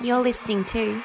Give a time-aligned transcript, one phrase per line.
[0.00, 1.02] You're listening to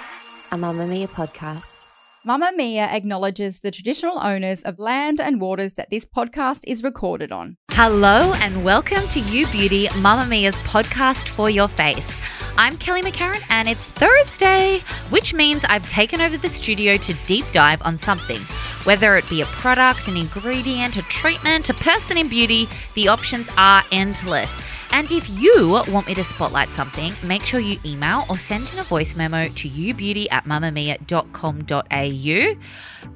[0.52, 1.86] a Mamamia podcast.
[2.26, 7.58] Mamamia acknowledges the traditional owners of land and waters that this podcast is recorded on.
[7.72, 12.20] Hello and welcome to You Beauty, Mamamia's podcast for your face.
[12.58, 17.45] I'm Kelly McCarren and it's Thursday, which means I've taken over the studio to deep
[17.52, 18.40] dive on something.
[18.86, 23.50] Whether it be a product, an ingredient, a treatment, a person in beauty, the options
[23.58, 24.64] are endless.
[24.98, 28.80] And if you want me to spotlight something, make sure you email or send in
[28.80, 32.62] a voice memo to youbeauty at mamamia.com.au.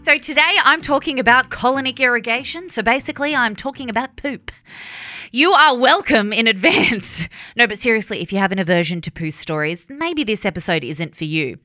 [0.04, 2.70] So today I'm talking about colonic irrigation.
[2.70, 4.52] So basically, I'm talking about poop.
[5.34, 7.28] You are welcome in advance.
[7.54, 11.18] No, but seriously, if you have an aversion to poo stories, maybe this episode isn't
[11.18, 11.58] for you.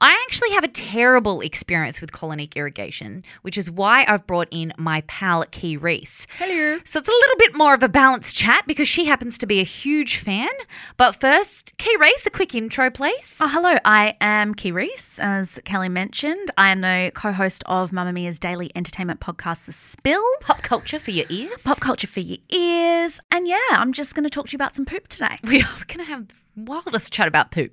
[0.00, 4.72] I actually have a terrible experience with colonic irrigation, which is why I've brought in
[4.78, 6.28] my pal Kee Reece.
[6.38, 6.78] Hello.
[6.84, 9.58] So it's a little bit more of a balanced chat because she happens to be
[9.58, 10.48] a huge fan.
[10.96, 13.24] But first, Kee Reece, a quick intro, please.
[13.40, 13.78] Oh, hello.
[13.84, 16.52] I am Kee Reece, as Kelly mentioned.
[16.56, 20.24] I am the co host of Mamamia's daily entertainment podcast, The Spill.
[20.40, 21.60] Pop culture for your ears.
[21.64, 23.11] Pop culture for your ears.
[23.30, 25.36] And yeah, I'm just going to talk to you about some poop today.
[25.44, 27.72] We are going to have wildest chat about poop.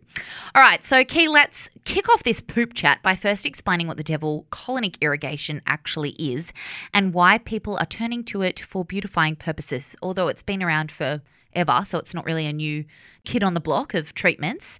[0.55, 4.03] All right, so Kee, let's kick off this poop chat by first explaining what the
[4.03, 6.53] devil colonic irrigation actually is
[6.93, 11.21] and why people are turning to it for beautifying purposes, although it's been around for
[11.53, 12.85] ever, so it's not really a new
[13.25, 14.79] kid on the block of treatments.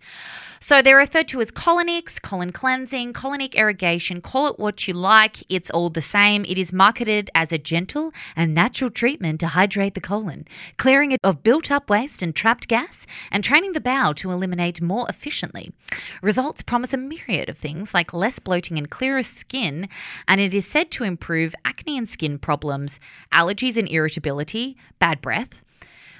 [0.62, 5.43] So they're referred to as colonics, colon cleansing, colonic irrigation, call it what you like,
[5.49, 6.43] it's all the same.
[6.45, 10.45] It is marketed as a gentle and natural treatment to hydrate the colon,
[10.77, 14.82] clearing it of built up waste and trapped gas, and training the bowel to eliminate
[14.82, 15.72] more efficiently.
[16.22, 19.88] Results promise a myriad of things like less bloating and clearer skin,
[20.27, 22.99] and it is said to improve acne and skin problems,
[23.32, 25.61] allergies and irritability, bad breath,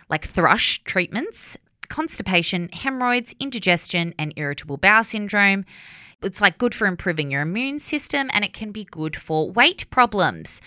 [0.10, 1.58] like thrush treatments,
[1.90, 5.66] constipation, hemorrhoids, indigestion, and irritable bowel syndrome.
[6.22, 9.90] It's like good for improving your immune system and it can be good for weight
[9.90, 10.62] problems.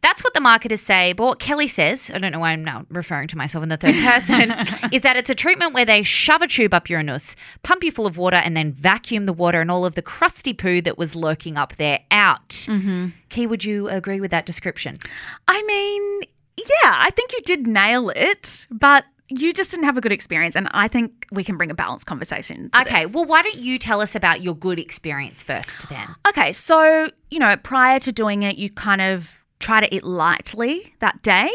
[0.00, 1.12] That's what the marketers say.
[1.12, 3.76] But what Kelly says, I don't know why I'm now referring to myself in the
[3.76, 4.50] third person,
[4.92, 7.92] is that it's a treatment where they shove a tube up your anus, pump you
[7.92, 10.98] full of water, and then vacuum the water and all of the crusty poo that
[10.98, 12.48] was lurking up there out.
[12.48, 13.08] Mm-hmm.
[13.28, 14.96] Kee, would you agree with that description?
[15.46, 16.22] I mean,
[16.58, 20.54] yeah, I think you did nail it, but you just didn't have a good experience.
[20.56, 22.70] And I think we can bring a balanced conversation.
[22.70, 23.14] To Okay, this.
[23.14, 26.14] well, why don't you tell us about your good experience first then?
[26.28, 30.94] Okay, so, you know, prior to doing it, you kind of try to eat lightly
[30.98, 31.50] that day.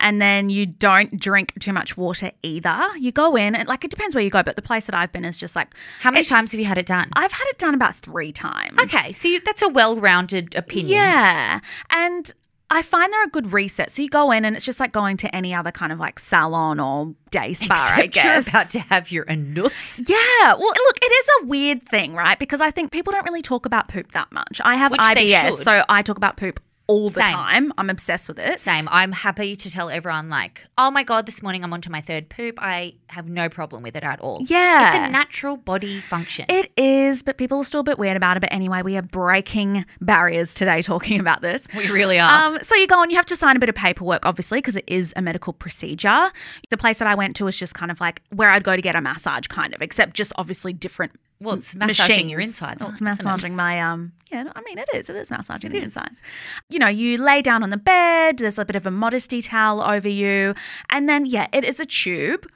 [0.00, 2.78] And then you don't drink too much water either.
[2.98, 5.10] You go in, and like it depends where you go, but the place that I've
[5.10, 5.74] been is just like.
[6.00, 7.08] How many times have you had it done?
[7.14, 8.78] I've had it done about three times.
[8.78, 10.90] Okay, so you, that's a well-rounded opinion.
[10.90, 11.58] Yeah.
[11.90, 12.32] And
[12.70, 13.90] I find they're a good reset.
[13.90, 16.18] So you go in and it's just like going to any other kind of like
[16.18, 18.46] salon or day spa, I guess.
[18.46, 19.72] you're about to have your anus.
[20.06, 20.52] yeah.
[20.54, 22.38] Well, look, it is a weird thing, right?
[22.38, 24.60] Because I think people don't really talk about poop that much.
[24.64, 27.34] I have Which IBS, so I talk about poop all the Same.
[27.34, 27.72] time.
[27.76, 28.60] I'm obsessed with it.
[28.60, 28.88] Same.
[28.90, 32.30] I'm happy to tell everyone, like, oh my God, this morning I'm onto my third
[32.30, 32.54] poop.
[32.58, 34.42] I have no problem with it at all.
[34.46, 34.86] Yeah.
[34.86, 36.46] It's a natural body function.
[36.48, 38.40] It is, but people are still a bit weird about it.
[38.40, 41.68] But anyway, we are breaking barriers today talking about this.
[41.76, 42.54] we really are.
[42.54, 44.76] Um, so you go and you have to sign a bit of paperwork, obviously, because
[44.76, 46.30] it is a medical procedure.
[46.70, 48.82] The place that I went to was just kind of like where I'd go to
[48.82, 51.12] get a massage, kind of, except just obviously different.
[51.40, 53.10] Well, it's massaging your insides, Well, it's isn't it?
[53.10, 54.12] massaging my um.
[54.30, 55.08] Yeah, I mean it is.
[55.08, 56.20] It is massaging the insides.
[56.68, 58.38] You know, you lay down on the bed.
[58.38, 60.54] There's a bit of a modesty towel over you,
[60.90, 62.46] and then yeah, it is a tube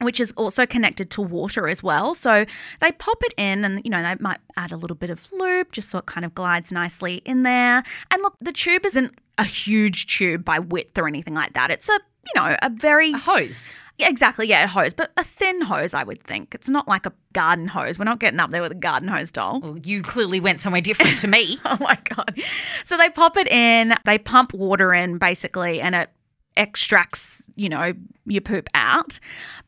[0.00, 2.14] which is also connected to water as well.
[2.14, 2.44] So
[2.80, 5.72] they pop it in and, you know, they might add a little bit of lube
[5.72, 7.82] just so it kind of glides nicely in there.
[8.10, 11.70] And look, the tube isn't a huge tube by width or anything like that.
[11.70, 13.12] It's a, you know, a very.
[13.12, 13.72] a hose.
[13.98, 16.54] Yeah, exactly, yeah, a hose, but a thin hose, I would think.
[16.54, 17.98] It's not like a garden hose.
[17.98, 19.58] We're not getting up there with a garden hose doll.
[19.60, 21.58] Well, you clearly went somewhere different to me.
[21.64, 22.40] Oh my God.
[22.84, 26.10] So they pop it in, they pump water in basically, and it
[26.56, 27.92] extracts, you know,
[28.30, 29.18] your poop out.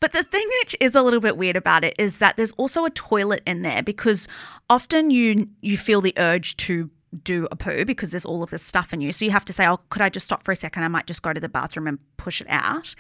[0.01, 2.85] But the thing which is a little bit weird about it is that there's also
[2.85, 4.27] a toilet in there because
[4.69, 6.91] often you you feel the urge to
[7.25, 9.11] do a poo because there's all of this stuff in you.
[9.13, 10.85] So you have to say, "Oh, could I just stop for a second?
[10.85, 12.95] I might just go to the bathroom and push it out."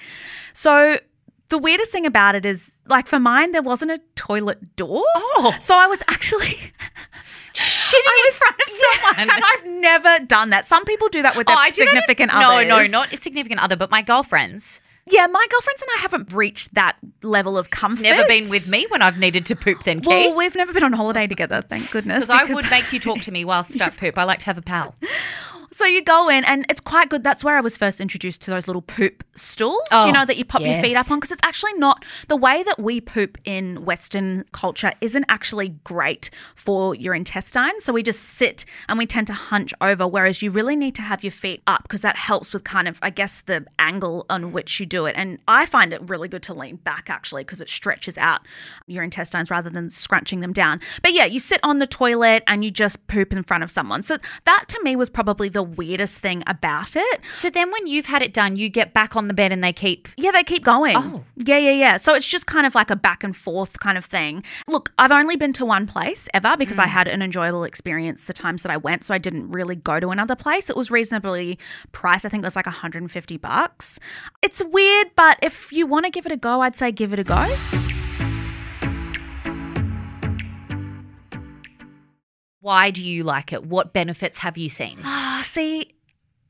[0.52, 0.98] So
[1.48, 5.02] the weirdest thing about it is, like for mine, there wasn't a toilet door.
[5.14, 5.54] Oh.
[5.60, 6.56] so I was actually
[7.54, 9.30] Shitting in front of someone.
[9.30, 10.66] and I've never done that.
[10.66, 12.68] Some people do that with their Oh, I do that in- significant No, others.
[12.68, 14.80] no, not a significant other, but my girlfriends.
[15.06, 18.02] Yeah, my girlfriends and I haven't reached that level of comfort.
[18.02, 20.92] Never been with me when I've needed to poop then, Well, we've never been on
[20.92, 22.26] holiday together, thank goodness.
[22.26, 24.18] Because I would make you talk to me whilst I poop.
[24.18, 24.94] I like to have a pal.
[25.80, 27.24] So you go in, and it's quite good.
[27.24, 30.36] That's where I was first introduced to those little poop stools, Oh, you know, that
[30.36, 31.18] you pop your feet up on.
[31.18, 36.28] Because it's actually not the way that we poop in Western culture isn't actually great
[36.54, 37.82] for your intestines.
[37.82, 41.02] So we just sit and we tend to hunch over, whereas you really need to
[41.02, 44.52] have your feet up because that helps with kind of, I guess, the angle on
[44.52, 45.14] which you do it.
[45.16, 48.42] And I find it really good to lean back actually because it stretches out
[48.86, 50.78] your intestines rather than scrunching them down.
[51.02, 54.02] But yeah, you sit on the toilet and you just poop in front of someone.
[54.02, 57.20] So that to me was probably the weirdest thing about it.
[57.38, 59.72] So then when you've had it done, you get back on the bed and they
[59.72, 60.08] keep.
[60.16, 60.96] Yeah, they keep going.
[60.96, 61.24] Oh.
[61.36, 61.96] Yeah, yeah, yeah.
[61.96, 64.42] So it's just kind of like a back and forth kind of thing.
[64.68, 66.90] Look, I've only been to one place ever because I mm.
[66.90, 70.10] had an enjoyable experience the times that I went, so I didn't really go to
[70.10, 70.70] another place.
[70.70, 71.58] It was reasonably
[71.92, 72.24] priced.
[72.24, 73.98] I think it was like 150 bucks.
[74.42, 77.18] It's weird, but if you want to give it a go, I'd say give it
[77.18, 77.89] a go.
[82.60, 83.64] Why do you like it?
[83.64, 85.00] What benefits have you seen?
[85.04, 85.92] Ah, see,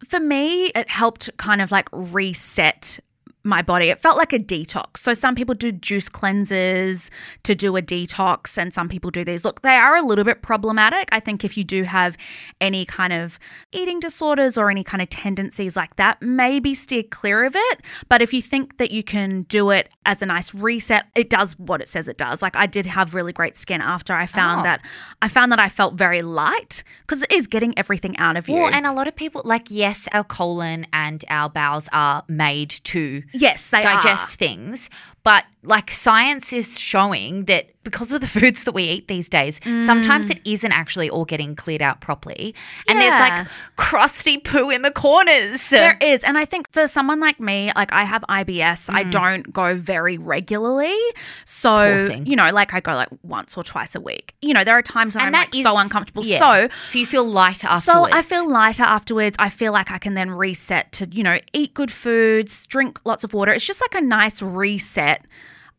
[0.09, 2.99] for me, it helped kind of like reset
[3.43, 3.87] my body.
[3.87, 4.99] It felt like a detox.
[4.99, 7.11] So some people do juice cleanses
[7.45, 9.45] to do a detox, and some people do these.
[9.45, 11.09] Look, they are a little bit problematic.
[11.13, 12.17] I think if you do have
[12.61, 13.39] any kind of
[13.73, 17.81] eating disorders or any kind of tendencies like that, maybe steer clear of it.
[18.09, 21.59] But if you think that you can do it as a nice reset, it does
[21.59, 22.43] what it says it does.
[22.43, 24.63] Like I did have really great skin after I found Oh.
[24.65, 24.81] that
[25.23, 28.57] I found that I felt very light because it is getting everything out of you.
[28.57, 32.71] Well, and a lot of people, like, yes, our colon and our bowels are made
[32.85, 34.37] to Yes, they digest are.
[34.37, 34.91] things.
[35.23, 39.61] But like science is showing that because of the foods that we eat these days,
[39.65, 42.55] sometimes it isn't actually all getting cleared out properly.
[42.89, 43.47] And there's like
[43.77, 45.69] crusty poo in the corners.
[45.69, 46.25] There is.
[46.25, 50.19] And I think for someone like me, like I have IBS, I don't go very
[50.19, 50.89] regularly.
[50.89, 51.15] Mm.
[51.45, 54.35] So, you know, like I go like once or twice a week.
[54.41, 56.25] You know, there are times when and I'm like is so uncomfortable.
[56.25, 56.39] yeah.
[56.39, 58.11] So, so you feel lighter so.
[58.11, 59.37] I feel lighter afterwards.
[59.39, 63.25] I feel like I can then reset to, you know, eat good foods, drink lots
[63.25, 63.53] of water.
[63.53, 65.10] It's just like a nice reset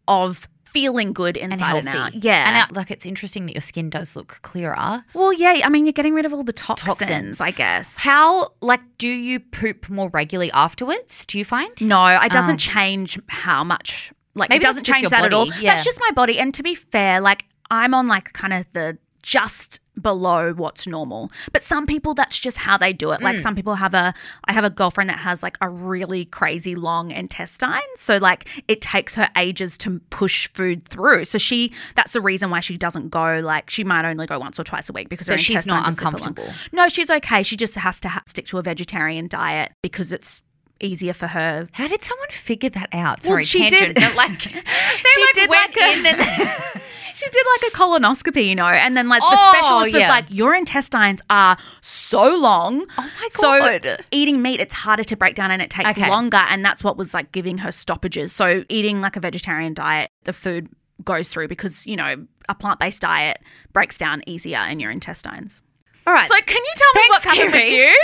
[0.08, 1.80] of feeling good inside healthy.
[1.90, 2.24] and out.
[2.24, 2.64] Yeah.
[2.66, 5.04] and like it's interesting that your skin does look clearer.
[5.14, 5.60] well, yeah.
[5.66, 7.42] I mean, you're getting rid of all the toxins, Toxins.
[7.42, 7.98] I guess.
[7.98, 11.26] How like do you poop more regularly afterwards?
[11.26, 11.72] Do you find?
[11.82, 14.14] No, it doesn't Um, change how much.
[14.34, 15.48] Like Maybe it doesn't change that at all.
[15.48, 15.74] body, yeah.
[15.76, 16.40] That's just my body.
[16.40, 21.30] And to be fair, like I'm on like kind of the just below what's normal.
[21.52, 23.22] But some people that's just how they do it.
[23.22, 23.42] Like Mm.
[23.42, 24.14] some people have a
[24.46, 27.82] I have a girlfriend that has like a really crazy long intestine.
[27.98, 31.26] So like it takes her ages to push food through.
[31.26, 34.60] So she that's the reason why she doesn't go like she might only go once
[34.60, 36.16] or twice a week because her she's not intestines super long.
[36.38, 36.54] uncomfortable.
[36.72, 37.44] No, she's okay.
[37.44, 40.42] She just has to ha- stick to a vegetarian diet because it's
[40.80, 43.20] easier for her How did someone figure that out?
[43.24, 46.82] Well, she tangent, did- like She like did went like a- in and
[47.16, 50.10] She did like a colonoscopy, you know, and then like the Oh, specialist was yeah.
[50.10, 52.86] like, "Your intestines are so long.
[52.98, 54.06] Oh my So God.
[54.12, 56.10] eating meat, it's harder to break down and it takes Okay.
[56.10, 58.34] longer, and that's what was like giving her stoppages.
[58.34, 60.70] So eating like a vegetarian diet, the food
[61.04, 63.40] goes through because you know a plant based diet
[63.74, 65.62] breaks down easier in your intestines.
[66.08, 66.28] All right.
[66.28, 68.02] So can you tell me Thanks, what's happened with you?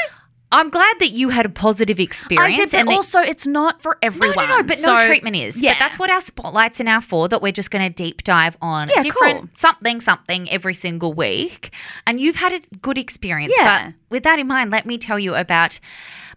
[0.52, 2.54] I'm glad that you had a positive experience.
[2.54, 4.48] I did, but and also it's not for everyone.
[4.48, 5.62] no, no, but no treatment is.
[5.62, 8.24] Yeah, But that's what our spotlights are now for, that we're just going to deep
[8.24, 9.50] dive on Yeah, different cool.
[9.58, 11.74] something, something every single week.
[12.06, 13.54] And you've had a good experience.
[13.58, 13.88] Yeah.
[13.88, 15.82] But with that in mind, let me tell you about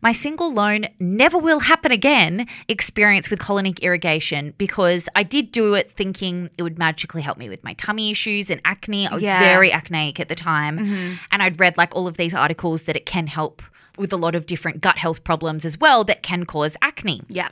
[0.02, 5.74] my single loan never will happen again experience with colonic irrigation because I did do
[5.74, 9.06] it thinking it would magically help me with my tummy issues and acne.
[9.06, 9.36] I was Yeah.
[9.36, 9.44] Mm-hmm.
[9.44, 11.18] very acneic at the time.
[11.30, 13.62] And I'd read like all of these articles that it can help
[14.00, 17.22] with a lot of different gut health problems as well that can cause acne.
[17.28, 17.48] yeah.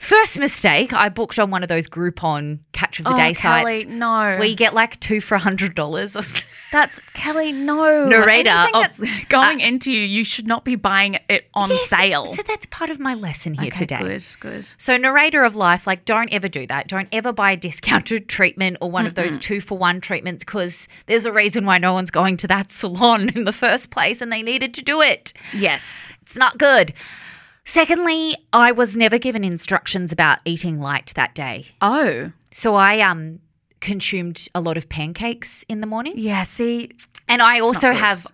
[0.00, 3.80] First mistake, I booked on one of those Groupon catch of the Oh, day Kelly,
[3.82, 3.90] sites.
[3.90, 4.10] no.
[4.36, 6.14] Where you get like two for a hundred dollars.
[6.74, 7.52] That's Kelly.
[7.52, 12.32] No Narrator of- that's going into you, you should not be buying it on sale.
[12.34, 13.98] So that's part of my lesson here Okay, today.
[13.98, 14.70] Good, good.
[14.76, 16.88] So, narrator of life, like, don't ever do that.
[16.88, 20.88] Don't ever buy a discounted treatment or one of those two for one treatments because
[21.06, 24.32] there's a reason why no one's going to that salon in the first place and
[24.32, 25.32] they needed to do it.
[25.52, 26.12] Yes.
[26.22, 26.92] It's not good.
[27.64, 31.66] Secondly, I was never given instructions about eating light that day.
[31.80, 32.32] Oh.
[32.50, 33.38] So, I um
[33.84, 36.14] consumed a lot of pancakes in the morning.
[36.16, 36.42] Yeah.
[36.42, 36.90] See.
[37.28, 38.26] And I also have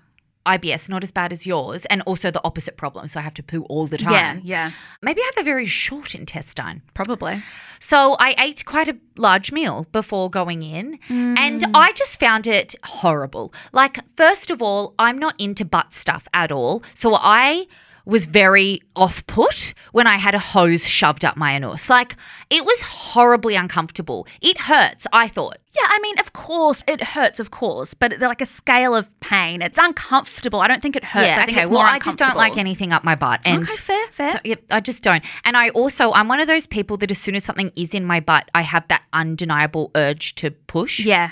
[0.47, 3.07] IBS, not as bad as yours, and also the opposite problem.
[3.09, 4.13] So I have to poo all the time.
[4.13, 4.71] Yeah, yeah,
[5.03, 6.83] Maybe I have a very short intestine.
[6.95, 7.43] probably.
[7.79, 11.71] So I ate quite a large meal before going in, and mm.
[11.75, 13.53] I just found it horrible.
[13.73, 16.83] Like, first of all, I'm not into butt stuff at all.
[16.95, 17.67] So I
[18.05, 21.89] was very off put when I had a hose shoved up my anus.
[21.89, 22.17] Like,
[22.49, 24.27] it was horribly uncomfortable.
[24.41, 25.59] It hurts, I thought.
[25.73, 29.09] Yeah, I mean, of course, it hurts, of course, but it's like a scale of
[29.21, 29.63] pain.
[29.63, 30.61] It's uncomfortable.
[30.61, 31.31] I don't think it hurts.
[31.31, 31.63] I think okay.
[31.63, 33.41] it's well, more I just don't like anything up my butt.
[33.45, 34.33] And Okay, fair, fair.
[34.33, 35.25] So, yep, I just don't.
[35.45, 38.05] And I also, I'm one of those people that as soon as something is in
[38.05, 41.01] my butt, I have that undeniable urge to push.
[41.01, 41.31] Yeah.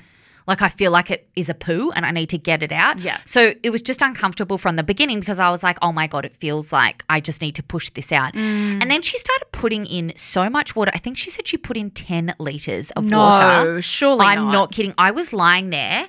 [0.49, 2.99] Like I feel like it is a poo and I need to get it out.
[3.00, 3.19] Yeah.
[3.26, 6.25] So it was just uncomfortable from the beginning because I was like, oh my God,
[6.25, 8.33] it feels like I just need to push this out.
[8.33, 8.81] Mm.
[8.81, 10.90] And then she started putting in so much water.
[10.95, 13.75] I think she said she put in 10 litres of No, water.
[13.75, 14.52] No, surely I'm not.
[14.52, 14.95] not kidding.
[14.97, 16.09] I was lying there.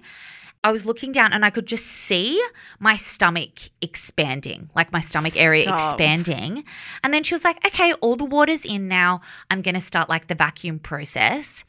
[0.63, 2.41] I was looking down and I could just see
[2.79, 6.63] my stomach expanding, like my stomach area expanding.
[7.03, 9.21] And then she was like, okay, all the water's in now.
[9.49, 11.63] I'm going to start like the vacuum process.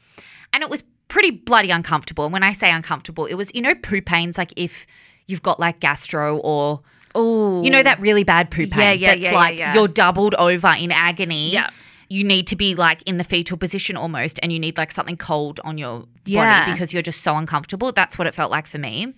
[0.53, 2.25] And it was pretty bloody uncomfortable.
[2.25, 4.87] And when I say uncomfortable, it was, you know, poo pains, like if
[5.27, 6.81] you've got like gastro or,
[7.15, 8.79] Oh, you know, that really bad poo pain.
[8.81, 9.75] Yeah, yeah, that's yeah, yeah, like yeah.
[9.75, 11.51] you're doubled over in agony.
[11.51, 11.69] Yeah.
[12.09, 15.17] You need to be like in the fetal position almost, and you need like something
[15.17, 16.61] cold on your Yeah.
[16.61, 17.93] body because you're just so uncomfortable.
[17.93, 19.13] That's what it felt like for me.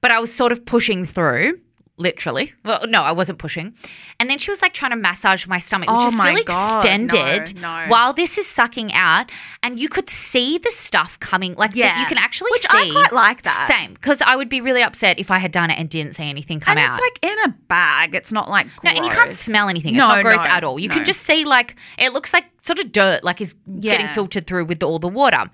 [0.00, 1.60] But I was sort of pushing through,
[2.00, 2.52] literally.
[2.64, 3.74] Well, no, I wasn't pushing.
[4.18, 6.78] And then she was like trying to massage my stomach, which Oh is still God,
[6.78, 7.88] extended no, no.
[7.90, 9.30] while this is sucking out.
[9.62, 12.00] And you could see the stuff coming, like that Yeah.
[12.00, 12.88] you can actually Which see.
[12.88, 13.66] I quite like that.
[13.68, 16.24] Same, because I would be really upset if I had done it and didn't see
[16.28, 16.98] anything come And out.
[16.98, 18.14] it's like in a bag.
[18.14, 19.94] It's not like No, and you can't smell anything.
[19.94, 20.80] It's No, not gross no, at all.
[20.80, 24.46] You can just see like it looks like sort of dirt, like is getting filtered
[24.46, 25.50] through with all the water.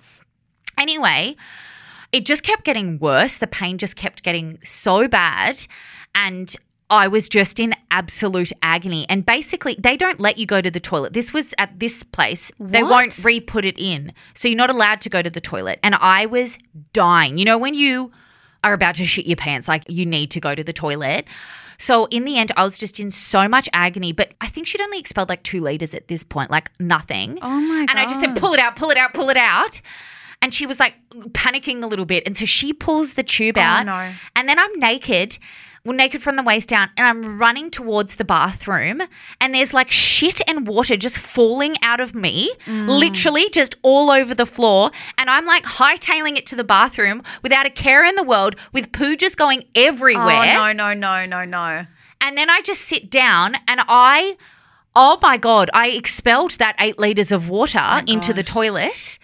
[0.79, 1.37] Anyway,
[2.17, 3.37] it just kept getting worse.
[3.37, 5.67] The pain just kept getting so bad,
[6.15, 6.57] and
[6.89, 9.05] I was just in absolute agony.
[9.11, 11.13] And basically, they don't let you go to the toilet.
[11.13, 12.51] This was at this place.
[12.59, 14.15] They won't re put it in.
[14.35, 15.79] So you're not allowed to go to the toilet.
[15.83, 16.57] And I was
[16.95, 17.37] dying.
[17.37, 18.13] You know, when you
[18.65, 21.27] are about to shit your pants, like you need to go to the toilet.
[21.79, 24.13] So in the end, I was just in so much agony.
[24.13, 27.39] But I think she'd only expelled like two liters at this point, like nothing.
[27.43, 29.83] Oh my And I just said, pull it out, pull it out, pull it out.
[30.43, 30.95] And she was like
[31.31, 32.23] panicking a little bit.
[32.27, 33.81] And so she pulls the tube out.
[33.81, 34.13] Oh, no.
[34.37, 35.39] And then I'm naked,
[35.85, 39.03] well, naked from the waist down, and I'm running towards the bathroom.
[39.41, 42.89] And there's like shit and water just falling out of me, Mm.
[42.89, 44.91] literally just all over the floor.
[45.17, 48.93] And I'm like hightailing it to the bathroom without a care in the world, with
[48.93, 50.59] poo just going everywhere.
[50.61, 51.87] Oh no, no, no, no, no.
[52.21, 54.37] And then I just sit down and I,
[54.95, 59.19] oh my God, I expelled that eight liters of water into the toilet.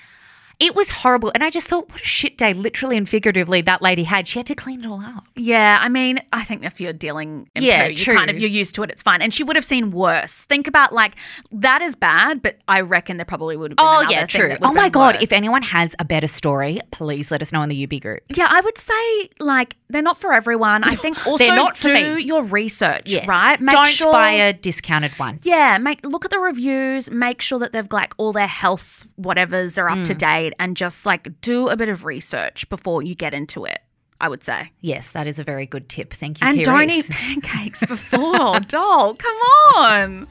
[0.62, 1.32] It was horrible.
[1.34, 4.28] And I just thought, what a shit day, literally and figuratively, that lady had.
[4.28, 5.24] She had to clean it all up.
[5.34, 8.14] Yeah, I mean, I think if you're dealing in Yeah, you true.
[8.14, 9.20] kind of you're used to it, it's fine.
[9.22, 10.44] And she would have seen worse.
[10.44, 11.16] Think about like
[11.50, 14.28] that is bad, but I reckon there probably would have been Oh, another yeah, thing
[14.28, 14.56] true.
[14.62, 15.16] Oh my God.
[15.16, 15.24] worse.
[15.24, 18.20] If anyone has a better story, please let us know in the UB group.
[18.28, 20.84] Yeah, I would say like they're not for everyone.
[20.84, 23.60] I think also They're not for do your research, right?
[23.60, 25.40] Make Don't sure, buy a discounted one.
[25.42, 29.76] Yeah, make look at the reviews, make sure that they've like all their health whatevers
[29.76, 30.04] are up Mm.
[30.06, 33.80] to date and just like do a bit of research before you get into it.
[34.20, 34.70] I would say.
[34.80, 36.12] Yes, that is a very good tip.
[36.14, 38.60] Thank you, And don't eat pancakes before.
[38.60, 39.36] doll, come
[39.74, 40.28] on.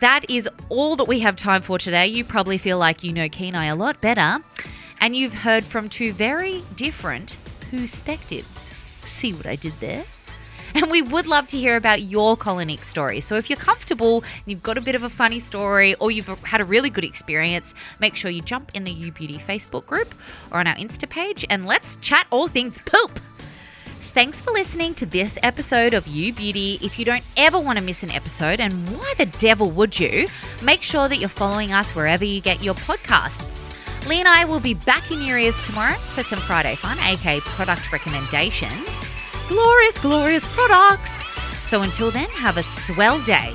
[0.00, 2.06] That is all that we have time for today.
[2.06, 4.38] You probably feel like you know Kenai a lot better,
[5.00, 7.36] and you've heard from two very different
[7.70, 8.74] perspectives.
[9.02, 10.04] See what I did there?
[10.74, 13.20] And we would love to hear about your colonic story.
[13.20, 16.60] So if you're comfortable, you've got a bit of a funny story, or you've had
[16.60, 20.14] a really good experience, make sure you jump in the You Beauty Facebook group
[20.50, 23.20] or on our Insta page and let's chat all things poop.
[24.14, 26.78] Thanks for listening to this episode of You Beauty.
[26.82, 30.26] If you don't ever want to miss an episode, and why the devil would you,
[30.62, 33.74] make sure that you're following us wherever you get your podcasts.
[34.06, 37.40] Leigh and I will be back in your ears tomorrow for some Friday fun, aka
[37.40, 39.01] product recommendations.
[39.52, 41.26] Glorious, glorious products.
[41.68, 43.52] So until then, have a swell day.